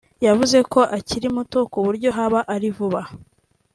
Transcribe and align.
yavuze 0.25 0.57
ko 0.71 0.79
akiri 0.97 1.27
muto 1.35 1.59
kuburyo 1.71 2.09
haba 2.17 2.39
ari 2.55 2.69
vuba 2.75 3.01